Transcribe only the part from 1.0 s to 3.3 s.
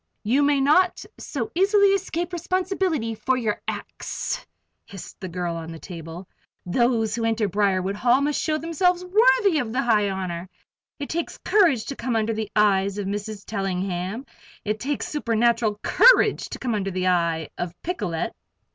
so easily escape responsibility